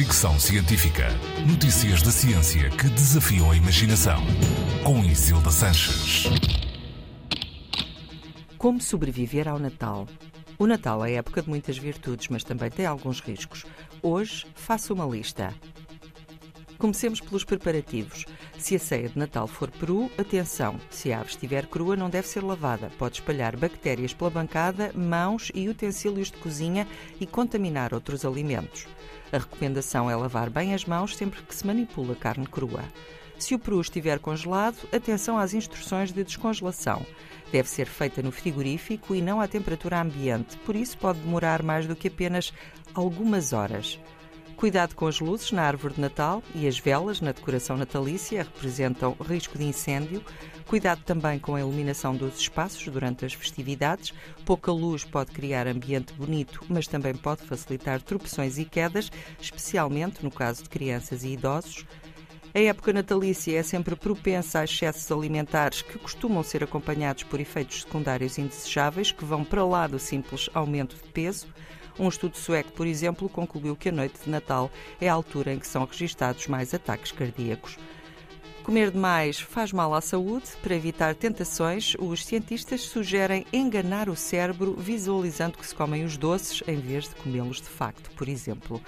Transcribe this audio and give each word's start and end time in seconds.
Fricção 0.00 0.40
Científica. 0.40 1.08
Notícias 1.46 2.00
da 2.00 2.10
ciência 2.10 2.70
que 2.70 2.88
desafiam 2.88 3.50
a 3.50 3.54
imaginação. 3.54 4.18
Com 4.82 5.04
Isilda 5.04 5.50
Sanches. 5.50 6.24
Como 8.56 8.80
sobreviver 8.80 9.46
ao 9.46 9.58
Natal? 9.58 10.08
O 10.58 10.66
Natal 10.66 11.04
é 11.04 11.12
época 11.12 11.42
de 11.42 11.50
muitas 11.50 11.76
virtudes, 11.76 12.28
mas 12.28 12.42
também 12.42 12.70
tem 12.70 12.86
alguns 12.86 13.20
riscos. 13.20 13.66
Hoje 14.02 14.46
faço 14.54 14.94
uma 14.94 15.04
lista. 15.04 15.54
Comecemos 16.80 17.20
pelos 17.20 17.44
preparativos. 17.44 18.24
Se 18.56 18.74
a 18.74 18.78
ceia 18.78 19.10
de 19.10 19.18
Natal 19.18 19.46
for 19.46 19.70
peru, 19.70 20.10
atenção, 20.16 20.80
se 20.88 21.12
a 21.12 21.20
ave 21.20 21.28
estiver 21.28 21.66
crua 21.66 21.94
não 21.94 22.08
deve 22.08 22.26
ser 22.26 22.42
lavada. 22.42 22.90
Pode 22.98 23.16
espalhar 23.16 23.54
bactérias 23.54 24.14
pela 24.14 24.30
bancada, 24.30 24.90
mãos 24.94 25.52
e 25.54 25.68
utensílios 25.68 26.30
de 26.30 26.38
cozinha 26.38 26.88
e 27.20 27.26
contaminar 27.26 27.92
outros 27.92 28.24
alimentos. 28.24 28.86
A 29.30 29.36
recomendação 29.36 30.10
é 30.10 30.16
lavar 30.16 30.48
bem 30.48 30.72
as 30.72 30.86
mãos 30.86 31.14
sempre 31.14 31.42
que 31.42 31.54
se 31.54 31.66
manipula 31.66 32.14
carne 32.14 32.46
crua. 32.46 32.82
Se 33.38 33.54
o 33.54 33.58
peru 33.58 33.82
estiver 33.82 34.18
congelado, 34.18 34.78
atenção 34.90 35.36
às 35.36 35.52
instruções 35.52 36.10
de 36.10 36.24
descongelação. 36.24 37.04
Deve 37.52 37.68
ser 37.68 37.88
feita 37.88 38.22
no 38.22 38.32
frigorífico 38.32 39.14
e 39.14 39.20
não 39.20 39.38
à 39.38 39.46
temperatura 39.46 40.00
ambiente, 40.00 40.56
por 40.64 40.74
isso 40.74 40.96
pode 40.96 41.18
demorar 41.18 41.62
mais 41.62 41.86
do 41.86 41.94
que 41.94 42.08
apenas 42.08 42.54
algumas 42.94 43.52
horas. 43.52 44.00
Cuidado 44.60 44.94
com 44.94 45.06
as 45.06 45.20
luzes 45.20 45.52
na 45.52 45.62
árvore 45.62 45.94
de 45.94 46.02
Natal 46.02 46.42
e 46.54 46.68
as 46.68 46.78
velas 46.78 47.22
na 47.22 47.32
decoração 47.32 47.78
natalícia 47.78 48.42
representam 48.42 49.16
risco 49.26 49.56
de 49.56 49.64
incêndio. 49.64 50.22
Cuidado 50.66 51.02
também 51.02 51.38
com 51.38 51.54
a 51.54 51.60
iluminação 51.60 52.14
dos 52.14 52.38
espaços 52.38 52.86
durante 52.86 53.24
as 53.24 53.32
festividades. 53.32 54.12
Pouca 54.44 54.70
luz 54.70 55.02
pode 55.02 55.32
criar 55.32 55.66
ambiente 55.66 56.12
bonito, 56.12 56.62
mas 56.68 56.86
também 56.86 57.14
pode 57.14 57.40
facilitar 57.40 58.02
tropeções 58.02 58.58
e 58.58 58.66
quedas, 58.66 59.10
especialmente 59.40 60.22
no 60.22 60.30
caso 60.30 60.62
de 60.64 60.68
crianças 60.68 61.24
e 61.24 61.28
idosos. 61.28 61.86
A 62.54 62.60
época 62.60 62.92
natalícia 62.92 63.58
é 63.58 63.62
sempre 63.62 63.96
propensa 63.96 64.58
a 64.58 64.64
excessos 64.64 65.10
alimentares 65.10 65.80
que 65.80 65.98
costumam 65.98 66.42
ser 66.42 66.62
acompanhados 66.62 67.22
por 67.22 67.40
efeitos 67.40 67.80
secundários 67.80 68.36
indesejáveis 68.36 69.10
que 69.10 69.24
vão 69.24 69.42
para 69.42 69.64
lá 69.64 69.86
do 69.86 69.98
simples 69.98 70.50
aumento 70.52 70.96
de 70.96 71.10
peso. 71.12 71.48
Um 71.98 72.08
estudo 72.08 72.36
sueco, 72.36 72.72
por 72.72 72.86
exemplo, 72.86 73.28
concluiu 73.28 73.76
que 73.76 73.88
a 73.88 73.92
noite 73.92 74.20
de 74.24 74.30
Natal 74.30 74.70
é 75.00 75.08
a 75.08 75.12
altura 75.12 75.52
em 75.52 75.58
que 75.58 75.66
são 75.66 75.84
registados 75.84 76.46
mais 76.46 76.72
ataques 76.72 77.12
cardíacos. 77.12 77.76
Comer 78.62 78.90
demais 78.90 79.40
faz 79.40 79.72
mal 79.72 79.94
à 79.94 80.00
saúde. 80.00 80.46
Para 80.62 80.74
evitar 80.74 81.14
tentações, 81.14 81.94
os 81.98 82.24
cientistas 82.24 82.82
sugerem 82.82 83.46
enganar 83.52 84.08
o 84.08 84.14
cérebro 84.14 84.76
visualizando 84.78 85.58
que 85.58 85.66
se 85.66 85.74
comem 85.74 86.04
os 86.04 86.16
doces 86.16 86.62
em 86.68 86.76
vez 86.76 87.08
de 87.08 87.14
comê-los 87.16 87.56
de 87.56 87.68
facto, 87.68 88.10
por 88.12 88.28
exemplo. 88.28 88.80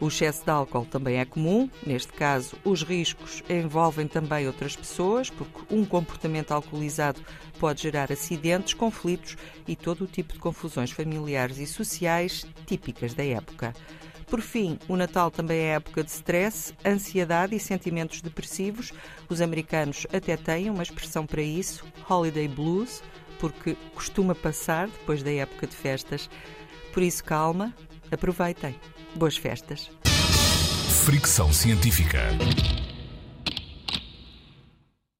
O 0.00 0.08
excesso 0.08 0.42
de 0.42 0.50
álcool 0.50 0.86
também 0.86 1.18
é 1.18 1.26
comum. 1.26 1.68
Neste 1.86 2.12
caso, 2.14 2.56
os 2.64 2.82
riscos 2.82 3.42
envolvem 3.50 4.08
também 4.08 4.46
outras 4.46 4.74
pessoas, 4.74 5.28
porque 5.28 5.74
um 5.74 5.84
comportamento 5.84 6.52
alcoolizado 6.52 7.20
pode 7.58 7.82
gerar 7.82 8.10
acidentes, 8.10 8.72
conflitos 8.72 9.36
e 9.68 9.76
todo 9.76 10.04
o 10.04 10.06
tipo 10.06 10.32
de 10.32 10.38
confusões 10.38 10.90
familiares 10.90 11.58
e 11.58 11.66
sociais 11.66 12.46
típicas 12.66 13.12
da 13.12 13.24
época. 13.24 13.74
Por 14.30 14.40
fim, 14.40 14.78
o 14.86 14.96
Natal 14.96 15.28
também 15.28 15.58
é 15.58 15.74
época 15.74 16.04
de 16.04 16.10
stress, 16.10 16.72
ansiedade 16.86 17.56
e 17.56 17.58
sentimentos 17.58 18.22
depressivos. 18.22 18.92
Os 19.28 19.40
americanos 19.40 20.06
até 20.14 20.36
têm 20.36 20.70
uma 20.70 20.84
expressão 20.84 21.26
para 21.26 21.42
isso, 21.42 21.84
holiday 22.08 22.46
blues, 22.46 23.02
porque 23.40 23.76
costuma 23.92 24.32
passar 24.32 24.86
depois 24.86 25.24
da 25.24 25.32
época 25.32 25.66
de 25.66 25.74
festas. 25.74 26.30
Por 26.92 27.02
isso, 27.02 27.24
calma, 27.24 27.74
aproveitem. 28.12 28.76
Boas 29.16 29.36
festas. 29.36 29.90
Fricção 31.04 31.52
Científica. 31.52 32.28